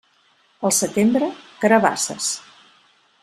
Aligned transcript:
Al 0.69 0.73
setembre, 0.77 1.29
carabasses. 1.65 2.31